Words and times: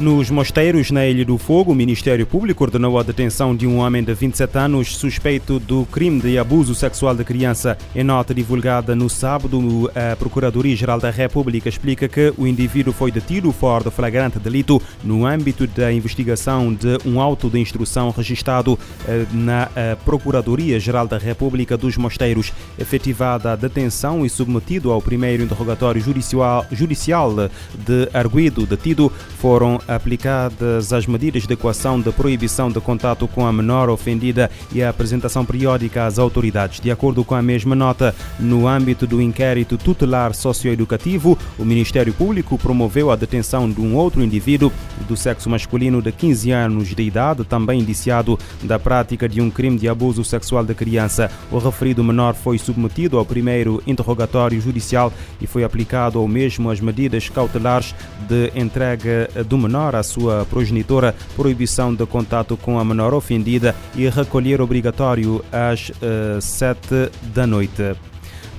Nos 0.00 0.30
mosteiros 0.30 0.90
na 0.90 1.06
Ilha 1.06 1.26
do 1.26 1.36
Fogo, 1.36 1.72
o 1.72 1.74
Ministério 1.74 2.26
Público 2.26 2.64
ordenou 2.64 2.98
a 2.98 3.02
detenção 3.02 3.54
de 3.54 3.66
um 3.66 3.80
homem 3.80 4.02
de 4.02 4.14
27 4.14 4.56
anos 4.56 4.96
suspeito 4.96 5.60
do 5.60 5.84
crime 5.92 6.18
de 6.22 6.38
abuso 6.38 6.74
sexual 6.74 7.14
de 7.14 7.22
criança. 7.22 7.76
Em 7.94 8.02
nota 8.02 8.32
divulgada 8.32 8.96
no 8.96 9.10
sábado, 9.10 9.90
a 9.94 10.16
Procuradoria-Geral 10.16 10.98
da 10.98 11.10
República 11.10 11.68
explica 11.68 12.08
que 12.08 12.32
o 12.38 12.46
indivíduo 12.46 12.94
foi 12.94 13.12
detido 13.12 13.52
fora 13.52 13.84
de 13.84 13.90
flagrante 13.90 14.38
delito 14.38 14.80
no 15.04 15.26
âmbito 15.26 15.66
da 15.66 15.92
investigação 15.92 16.72
de 16.72 16.96
um 17.04 17.20
auto 17.20 17.50
de 17.50 17.58
instrução 17.58 18.10
registrado 18.10 18.78
eh, 19.06 19.26
na 19.34 19.68
eh, 19.76 19.98
Procuradoria-Geral 20.02 21.06
da 21.06 21.18
República 21.18 21.76
dos 21.76 21.98
Mosteiros. 21.98 22.54
Efetivada 22.78 23.52
a 23.52 23.56
detenção 23.56 24.24
e 24.24 24.30
submetido 24.30 24.92
ao 24.92 25.02
primeiro 25.02 25.42
interrogatório 25.42 26.00
judicial 26.00 27.36
de 27.74 28.08
arguido 28.14 28.64
detido, 28.64 29.12
foram 29.38 29.78
aplicadas 29.90 30.92
as 30.92 31.04
medidas 31.06 31.46
de 31.46 31.52
equação 31.52 32.00
de 32.00 32.12
proibição 32.12 32.70
de 32.70 32.80
contato 32.80 33.26
com 33.26 33.44
a 33.44 33.52
menor 33.52 33.90
ofendida 33.90 34.48
e 34.72 34.82
a 34.82 34.88
apresentação 34.88 35.44
periódica 35.44 36.06
às 36.06 36.18
autoridades. 36.18 36.80
De 36.80 36.90
acordo 36.90 37.24
com 37.24 37.34
a 37.34 37.42
mesma 37.42 37.74
nota, 37.74 38.14
no 38.38 38.68
âmbito 38.68 39.06
do 39.06 39.20
inquérito 39.20 39.76
tutelar 39.76 40.32
socioeducativo, 40.32 41.36
o 41.58 41.64
Ministério 41.64 42.12
Público 42.12 42.56
promoveu 42.56 43.10
a 43.10 43.16
detenção 43.16 43.68
de 43.68 43.80
um 43.80 43.96
outro 43.96 44.22
indivíduo 44.22 44.72
do 45.08 45.16
sexo 45.16 45.50
masculino 45.50 46.00
de 46.00 46.12
15 46.12 46.52
anos 46.52 46.88
de 46.88 47.02
idade, 47.02 47.44
também 47.44 47.80
indiciado 47.80 48.38
da 48.62 48.78
prática 48.78 49.28
de 49.28 49.40
um 49.40 49.50
crime 49.50 49.76
de 49.76 49.88
abuso 49.88 50.22
sexual 50.22 50.64
de 50.64 50.74
criança. 50.74 51.30
O 51.50 51.58
referido 51.58 52.04
menor 52.04 52.34
foi 52.34 52.58
submetido 52.58 53.18
ao 53.18 53.24
primeiro 53.24 53.82
interrogatório 53.86 54.60
judicial 54.60 55.12
e 55.40 55.46
foi 55.46 55.64
aplicado 55.64 56.18
ao 56.18 56.28
mesmo 56.28 56.70
as 56.70 56.80
medidas 56.80 57.28
cautelares 57.28 57.94
de 58.28 58.52
entrega 58.54 59.28
do 59.48 59.58
menor 59.58 59.79
à 59.88 60.02
sua 60.02 60.44
progenitora, 60.44 61.14
proibição 61.36 61.94
de 61.94 62.04
contato 62.06 62.56
com 62.56 62.78
a 62.78 62.84
menor 62.84 63.14
ofendida 63.14 63.74
e 63.94 64.08
recolher 64.08 64.60
obrigatório 64.60 65.44
às 65.52 65.88
uh, 65.90 66.40
sete 66.40 67.10
da 67.34 67.46
noite. 67.46 67.96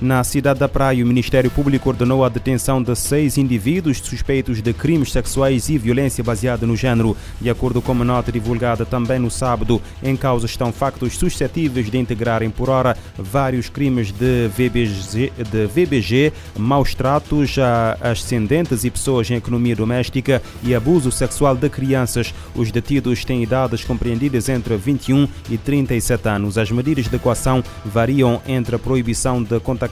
Na 0.02 0.24
cidade 0.24 0.58
da 0.58 0.68
Praia, 0.68 1.04
o 1.04 1.06
Ministério 1.06 1.48
Público 1.48 1.88
ordenou 1.88 2.24
a 2.24 2.28
detenção 2.28 2.82
de 2.82 2.92
seis 2.96 3.38
indivíduos 3.38 3.98
suspeitos 3.98 4.60
de 4.60 4.72
crimes 4.72 5.12
sexuais 5.12 5.68
e 5.68 5.78
violência 5.78 6.24
baseada 6.24 6.66
no 6.66 6.74
género. 6.74 7.16
De 7.40 7.48
acordo 7.48 7.80
com 7.80 7.92
uma 7.92 8.04
nota 8.04 8.32
divulgada 8.32 8.84
também 8.84 9.20
no 9.20 9.30
sábado, 9.30 9.80
em 10.02 10.16
causa 10.16 10.46
estão 10.46 10.72
factos 10.72 11.16
suscetíveis 11.16 11.88
de 11.88 11.98
integrarem 11.98 12.50
por 12.50 12.68
hora 12.68 12.96
vários 13.16 13.68
crimes 13.68 14.10
de 14.10 14.48
VBG, 14.48 15.32
de 15.48 15.66
VBG 15.66 16.32
maus 16.58 16.96
tratos 16.96 17.56
a 17.60 17.96
ascendentes 18.00 18.82
e 18.82 18.90
pessoas 18.90 19.30
em 19.30 19.34
economia 19.34 19.76
doméstica 19.76 20.42
e 20.64 20.74
abuso 20.74 21.12
sexual 21.12 21.54
de 21.54 21.68
crianças. 21.68 22.34
Os 22.56 22.72
detidos 22.72 23.24
têm 23.24 23.40
idades 23.40 23.84
compreendidas 23.84 24.48
entre 24.48 24.76
21 24.76 25.28
e 25.48 25.56
37 25.56 26.28
anos. 26.28 26.58
As 26.58 26.72
medidas 26.72 27.06
de 27.06 27.14
equação 27.14 27.62
variam 27.84 28.42
entre 28.48 28.74
a 28.74 28.80
proibição 28.80 29.40
de 29.40 29.60
contactar 29.60 29.91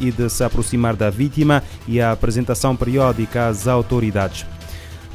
e 0.00 0.10
de 0.10 0.28
se 0.28 0.44
aproximar 0.44 0.96
da 0.96 1.10
vítima 1.10 1.62
e 1.86 2.00
a 2.00 2.12
apresentação 2.12 2.76
periódica 2.76 3.48
às 3.48 3.66
autoridades. 3.66 4.57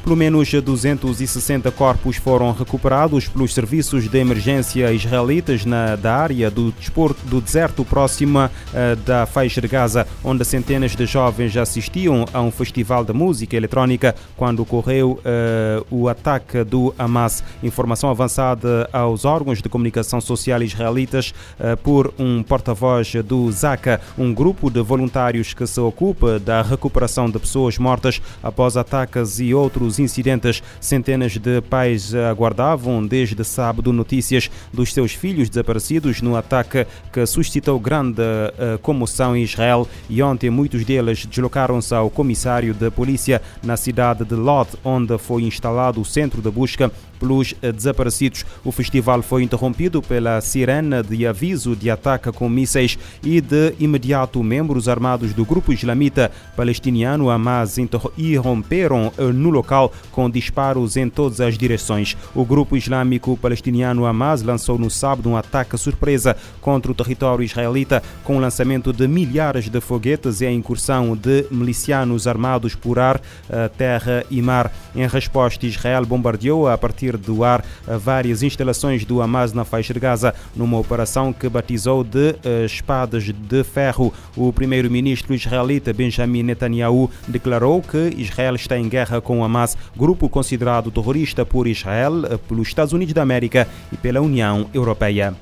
Pelo 0.04 0.16
menos 0.16 0.52
260 0.52 1.70
corpos 1.70 2.16
foram 2.16 2.52
recuperados 2.52 3.26
pelos 3.26 3.54
serviços 3.54 4.06
de 4.06 4.18
emergência 4.18 4.92
israelitas 4.92 5.64
na, 5.64 5.96
da 5.96 6.14
área 6.14 6.50
do, 6.50 6.70
desporto, 6.72 7.24
do 7.24 7.40
deserto 7.40 7.86
próxima 7.86 8.52
uh, 8.68 8.96
da 8.96 9.24
faixa 9.24 9.62
de 9.62 9.66
Gaza, 9.66 10.06
onde 10.22 10.44
centenas 10.44 10.94
de 10.94 11.06
jovens 11.06 11.56
assistiam 11.56 12.26
a 12.34 12.42
um 12.42 12.50
festival 12.50 13.02
de 13.02 13.14
música 13.14 13.56
eletrónica 13.56 14.14
quando 14.36 14.60
ocorreu 14.60 15.12
uh, 15.12 15.86
o 15.90 16.06
ataque 16.06 16.62
do 16.64 16.94
Hamas. 16.98 17.42
Informação 17.62 18.10
avançada 18.10 18.86
aos 18.92 19.24
órgãos 19.24 19.62
de 19.62 19.70
comunicação 19.70 20.20
social 20.20 20.62
israelitas 20.62 21.32
uh, 21.58 21.78
por 21.78 22.12
um 22.18 22.42
porta-voz 22.42 23.14
do 23.24 23.50
Zaka, 23.50 24.02
um 24.18 24.34
grupo 24.34 24.68
de 24.68 24.82
voluntários 24.82 25.54
que 25.54 25.66
se 25.66 25.80
ocupa 25.80 26.38
da 26.38 26.60
recuperação 26.60 27.30
de 27.30 27.38
pessoas 27.38 27.78
mortas 27.78 28.20
após 28.42 28.76
ataques 28.76 29.40
e 29.40 29.54
outros 29.54 29.93
dos 29.94 29.98
incidentes. 29.98 30.62
Centenas 30.80 31.38
de 31.38 31.60
pais 31.62 32.14
aguardavam 32.14 33.06
desde 33.06 33.44
sábado 33.44 33.92
notícias 33.92 34.50
dos 34.72 34.92
seus 34.92 35.12
filhos 35.12 35.48
desaparecidos 35.48 36.20
no 36.20 36.36
ataque 36.36 36.86
que 37.12 37.24
suscitou 37.26 37.78
grande 37.78 38.20
uh, 38.22 38.78
comoção 38.80 39.36
em 39.36 39.42
Israel 39.42 39.88
e 40.08 40.22
ontem 40.22 40.50
muitos 40.50 40.84
deles 40.84 41.24
deslocaram-se 41.26 41.94
ao 41.94 42.10
comissário 42.10 42.74
de 42.74 42.90
polícia 42.90 43.40
na 43.62 43.76
cidade 43.76 44.24
de 44.24 44.34
Lod, 44.34 44.68
onde 44.84 45.16
foi 45.18 45.42
instalado 45.42 46.00
o 46.00 46.04
centro 46.04 46.42
de 46.42 46.50
busca 46.50 46.90
pelos 47.18 47.54
eh, 47.62 47.72
desaparecidos. 47.72 48.44
O 48.64 48.70
festival 48.70 49.22
foi 49.22 49.42
interrompido 49.42 50.02
pela 50.02 50.40
sirene 50.40 51.02
de 51.02 51.26
aviso 51.26 51.74
de 51.74 51.90
ataque 51.90 52.30
com 52.32 52.48
mísseis 52.48 52.98
e 53.22 53.40
de 53.40 53.74
imediato 53.78 54.42
membros 54.42 54.88
armados 54.88 55.32
do 55.32 55.44
grupo 55.44 55.72
islamita 55.72 56.30
palestiniano 56.56 57.30
Hamas 57.30 57.76
irromperam 58.16 59.12
eh, 59.16 59.24
no 59.32 59.50
local 59.50 59.83
com 60.10 60.28
disparos 60.28 60.96
em 60.96 61.08
todas 61.08 61.40
as 61.40 61.56
direções. 61.56 62.16
O 62.34 62.44
grupo 62.44 62.76
islâmico 62.76 63.36
palestiniano 63.36 64.06
Hamas 64.06 64.42
lançou 64.42 64.78
no 64.78 64.90
sábado 64.90 65.28
um 65.28 65.36
ataque 65.36 65.76
surpresa 65.76 66.36
contra 66.60 66.90
o 66.90 66.94
território 66.94 67.44
israelita 67.44 68.02
com 68.22 68.36
o 68.36 68.40
lançamento 68.40 68.92
de 68.92 69.06
milhares 69.08 69.68
de 69.68 69.80
foguetes 69.80 70.40
e 70.40 70.46
a 70.46 70.52
incursão 70.52 71.16
de 71.16 71.46
milicianos 71.50 72.26
armados 72.26 72.74
por 72.74 72.98
ar, 72.98 73.20
eh, 73.48 73.68
terra 73.68 74.24
e 74.30 74.40
mar. 74.40 74.72
Em 74.94 75.06
resposta, 75.06 75.66
Israel 75.66 76.04
bombardeou 76.06 76.68
a 76.68 76.78
partir 76.78 77.16
do 77.16 77.42
ar 77.44 77.64
várias 77.98 78.42
instalações 78.42 79.04
do 79.04 79.20
Hamas 79.20 79.52
na 79.52 79.64
faixa 79.64 79.92
de 79.92 80.00
Gaza, 80.00 80.34
numa 80.54 80.78
operação 80.78 81.32
que 81.32 81.48
batizou 81.48 82.04
de 82.04 82.30
uh, 82.30 82.64
espadas 82.64 83.24
de 83.24 83.64
ferro. 83.64 84.12
O 84.36 84.52
primeiro-ministro 84.52 85.34
israelita 85.34 85.92
Benjamin 85.92 86.42
Netanyahu 86.42 87.10
declarou 87.26 87.82
que 87.82 88.14
Israel 88.16 88.54
está 88.54 88.78
em 88.78 88.88
guerra 88.88 89.20
com 89.20 89.40
o 89.40 89.44
Hamas, 89.44 89.73
grupo 89.96 90.28
considerado 90.28 90.90
terrorista 90.90 91.44
por 91.44 91.66
Israel, 91.66 92.24
eh, 92.24 92.38
pelos 92.48 92.68
Estados 92.68 92.92
Unidos 92.92 93.14
da 93.14 93.22
América 93.22 93.68
e 93.92 93.96
pela 93.96 94.20
União 94.20 94.68
Europeia. 94.72 95.34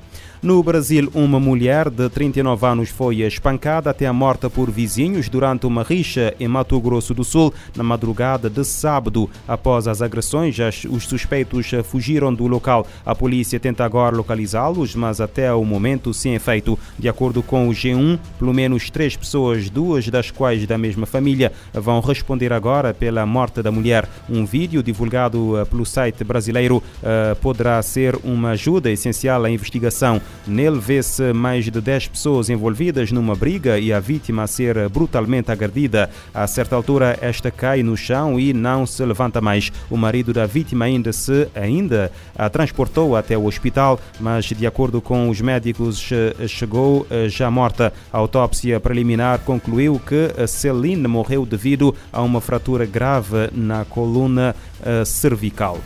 No 0.43 0.61
Brasil, 0.61 1.09
uma 1.15 1.39
mulher 1.39 1.89
de 1.89 2.09
39 2.09 2.65
anos 2.65 2.89
foi 2.89 3.21
espancada 3.21 3.89
até 3.89 4.05
a 4.05 4.11
morte 4.11 4.49
por 4.49 4.69
vizinhos 4.69 5.29
durante 5.29 5.65
uma 5.65 5.83
rixa 5.83 6.35
em 6.37 6.49
Mato 6.49 6.77
Grosso 6.81 7.13
do 7.13 7.23
Sul 7.23 7.53
na 7.77 7.81
madrugada 7.81 8.49
de 8.49 8.61
sábado. 8.65 9.29
Após 9.47 9.87
as 9.87 10.01
agressões, 10.01 10.57
os 10.89 11.07
suspeitos 11.07 11.71
fugiram 11.85 12.33
do 12.33 12.45
local. 12.45 12.85
A 13.05 13.15
polícia 13.15 13.57
tenta 13.57 13.85
agora 13.85 14.17
localizá-los, 14.17 14.95
mas 14.95 15.21
até 15.21 15.53
o 15.53 15.63
momento 15.63 16.13
sem 16.13 16.35
efeito. 16.35 16.77
De 16.99 17.07
acordo 17.07 17.41
com 17.41 17.69
o 17.69 17.71
G1, 17.71 18.19
pelo 18.37 18.53
menos 18.53 18.89
três 18.89 19.15
pessoas, 19.15 19.69
duas 19.69 20.09
das 20.09 20.29
quais 20.29 20.67
da 20.67 20.77
mesma 20.77 21.05
família, 21.05 21.53
vão 21.73 22.01
responder 22.01 22.51
agora 22.51 22.93
pela 22.93 23.25
morte 23.25 23.61
da 23.61 23.71
mulher. 23.71 24.09
Um 24.29 24.45
vídeo 24.45 24.83
divulgado 24.83 25.57
eh, 25.57 25.63
pelo 25.63 25.85
site 25.85 26.21
brasileiro 26.25 26.83
uh, 27.01 27.33
poderá 27.37 27.81
ser 27.81 28.19
uma 28.25 28.49
ajuda 28.49 28.91
essencial 28.91 29.45
à 29.45 29.49
investigação. 29.49 30.21
Nele 30.45 30.79
vê-se 30.79 31.33
mais 31.33 31.65
de 31.65 31.79
10 31.79 32.07
pessoas 32.09 32.49
envolvidas 32.49 33.11
numa 33.11 33.35
briga 33.35 33.79
e 33.79 33.93
a 33.93 33.99
vítima 33.99 34.43
a 34.43 34.47
ser 34.47 34.89
brutalmente 34.89 35.51
agredida. 35.51 36.09
A 36.33 36.45
certa 36.47 36.75
altura, 36.75 37.17
esta 37.21 37.49
cai 37.49 37.81
no 37.83 37.95
chão 37.95 38.39
e 38.39 38.53
não 38.53 38.85
se 38.85 39.03
levanta 39.05 39.39
mais. 39.39 39.71
O 39.89 39.97
marido 39.97 40.33
da 40.33 40.45
vítima 40.45 40.85
ainda 40.85 41.13
se 41.13 41.47
ainda 41.55 42.11
a 42.35 42.49
transportou 42.49 43.15
até 43.15 43.37
o 43.37 43.45
hospital, 43.45 43.99
mas 44.19 44.45
de 44.45 44.67
acordo 44.67 45.01
com 45.01 45.29
os 45.29 45.41
médicos 45.41 46.09
chegou 46.47 47.07
eh, 47.09 47.29
já 47.29 47.49
morta. 47.49 47.93
A 48.11 48.17
autópsia 48.17 48.79
preliminar 48.79 49.39
concluiu 49.39 49.99
que 49.99 50.47
Celine 50.47 51.07
morreu 51.07 51.45
devido 51.45 51.95
a 52.11 52.21
uma 52.21 52.41
fratura 52.41 52.85
grave 52.85 53.49
na 53.53 53.85
coluna 53.85 54.55
eh, 54.83 55.05
cervical. 55.05 55.79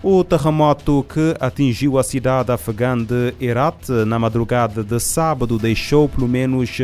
O 0.00 0.22
terremoto 0.22 1.04
que 1.12 1.34
atingiu 1.40 1.98
a 1.98 2.04
cidade 2.04 2.52
afegã 2.52 2.96
de 2.96 3.34
Herat 3.40 3.90
na 4.06 4.16
madrugada 4.16 4.84
de 4.84 5.00
sábado 5.00 5.58
deixou 5.58 6.08
pelo 6.08 6.28
menos 6.28 6.78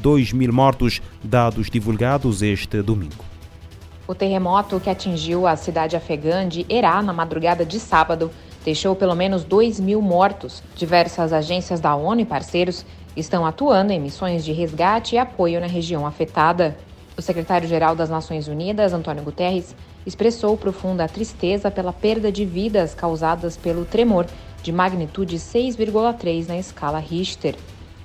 2 0.00 0.32
eh, 0.32 0.36
mil 0.36 0.52
mortos, 0.52 1.02
dados 1.20 1.68
divulgados 1.68 2.42
este 2.42 2.80
domingo. 2.80 3.24
O 4.06 4.14
terremoto 4.14 4.78
que 4.78 4.88
atingiu 4.88 5.48
a 5.48 5.56
cidade 5.56 5.96
afegã 5.96 6.46
de 6.46 6.64
Herat 6.70 7.04
na 7.04 7.12
madrugada 7.12 7.66
de 7.66 7.80
sábado 7.80 8.30
deixou 8.64 8.94
pelo 8.94 9.16
menos 9.16 9.42
2 9.42 9.80
mil 9.80 10.00
mortos. 10.00 10.62
Diversas 10.76 11.32
agências 11.32 11.80
da 11.80 11.96
ONU 11.96 12.20
e 12.20 12.24
parceiros 12.24 12.86
estão 13.16 13.44
atuando 13.44 13.92
em 13.92 13.98
missões 13.98 14.44
de 14.44 14.52
resgate 14.52 15.16
e 15.16 15.18
apoio 15.18 15.60
na 15.60 15.66
região 15.66 16.06
afetada. 16.06 16.76
O 17.16 17.22
secretário-geral 17.22 17.96
das 17.96 18.08
Nações 18.08 18.46
Unidas, 18.46 18.92
Antônio 18.92 19.24
Guterres, 19.24 19.74
expressou 20.06 20.56
profunda 20.56 21.08
tristeza 21.08 21.70
pela 21.70 21.92
perda 21.92 22.30
de 22.32 22.44
vidas 22.44 22.94
causadas 22.94 23.56
pelo 23.56 23.84
tremor 23.84 24.26
de 24.62 24.72
magnitude 24.72 25.36
6,3 25.36 26.48
na 26.48 26.58
escala 26.58 26.98
Richter. 26.98 27.54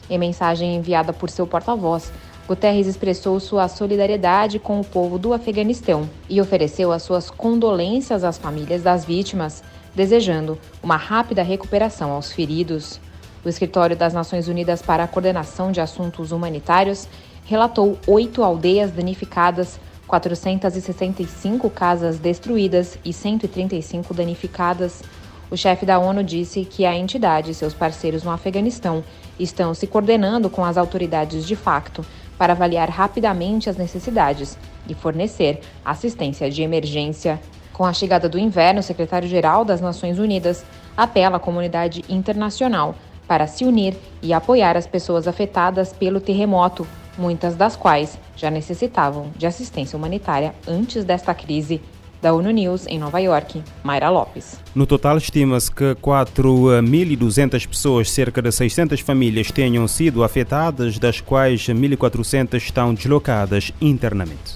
Em 0.10 0.18
mensagem 0.18 0.76
enviada 0.76 1.12
por 1.12 1.30
seu 1.30 1.48
porta-voz, 1.48 2.12
Guterres 2.48 2.86
expressou 2.86 3.40
sua 3.40 3.68
solidariedade 3.68 4.60
com 4.60 4.80
o 4.80 4.84
povo 4.84 5.18
do 5.18 5.34
Afeganistão 5.34 6.08
e 6.30 6.40
ofereceu 6.40 6.92
as 6.92 7.02
suas 7.02 7.32
condolências 7.32 8.24
às 8.24 8.38
famílias 8.38 8.84
das 8.84 9.04
vítimas, 9.04 9.64
desejando 9.96 10.60
uma 10.84 10.96
rápida 10.96 11.42
recuperação 11.42 12.12
aos 12.12 12.32
feridos. 12.32 13.00
O 13.44 13.50
Escritório 13.50 13.96
das 13.96 14.14
Nações 14.14 14.48
Unidas 14.48 14.82
para 14.82 15.04
a 15.04 15.08
Coordenação 15.08 15.72
de 15.72 15.82
Assuntos 15.82 16.32
Humanitários 16.32 17.08
relatou 17.46 17.98
oito 18.06 18.44
aldeias 18.44 18.92
danificadas, 18.92 19.80
465 20.08 21.70
casas 21.70 22.20
destruídas 22.20 22.98
e 23.04 23.12
135 23.12 24.14
danificadas. 24.14 25.04
O 25.50 25.58
chefe 25.58 25.86
da 25.86 26.00
ONU 26.00 26.24
disse 26.24 26.66
que 26.66 26.86
a 26.86 26.96
entidade 26.96 27.52
e 27.52 27.54
seus 27.54 27.74
parceiros 27.74 28.24
no 28.24 28.32
Afeganistão 28.32 29.04
estão 29.40 29.74
se 29.74 29.88
coordenando 29.88 30.50
com 30.50 30.64
as 30.64 30.78
autoridades 30.78 31.46
de 31.46 31.56
facto 31.56 32.06
para 32.38 32.54
avaliar 32.54 32.90
rapidamente 32.90 33.70
as 33.70 33.78
necessidades 33.78 34.58
e 34.88 34.94
fornecer 34.94 35.62
assistência 35.84 36.50
de 36.50 36.62
emergência. 36.62 37.40
Com 37.74 37.86
a 37.86 37.94
chegada 37.94 38.30
do 38.30 38.40
inverno, 38.40 38.80
o 38.80 38.84
secretário-geral 38.84 39.66
das 39.66 39.82
Nações 39.82 40.20
Unidas 40.20 40.66
apela 40.96 41.38
à 41.38 41.40
comunidade 41.40 42.04
internacional 42.08 42.96
para 43.28 43.48
se 43.48 43.66
unir 43.66 43.98
e 44.22 44.34
apoiar 44.34 44.78
as 44.78 44.88
pessoas 44.88 45.28
afetadas 45.28 45.92
pelo 45.92 46.22
terremoto, 46.22 46.88
muitas 47.18 47.56
das 47.56 47.76
quais 47.76 48.18
já 48.36 48.50
necessitavam 48.50 49.32
de 49.36 49.46
assistência 49.46 49.98
humanitária 49.98 50.54
antes 50.68 51.04
desta 51.04 51.34
crise. 51.34 51.82
Da 52.22 52.34
ONU 52.34 52.50
News 52.50 52.88
em 52.88 52.98
Nova 52.98 53.20
York, 53.20 53.62
Mayra 53.84 54.10
Lopes. 54.10 54.60
No 54.74 54.88
total, 54.88 55.18
estima-se 55.18 55.72
que 55.72 55.94
4.200 55.96 57.68
pessoas, 57.68 58.10
cerca 58.10 58.42
de 58.42 58.52
600 58.52 59.00
famílias, 59.02 59.52
tenham 59.52 59.88
sido 59.88 60.24
afetadas, 60.24 60.98
das 60.98 61.22
quais 61.22 61.68
1.400 61.68 62.56
estão 62.56 62.94
deslocadas 62.94 63.72
internamente. 63.80 64.56